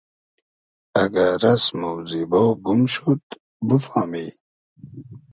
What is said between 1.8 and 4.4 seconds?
و زیبۉ گوم شود بوفامی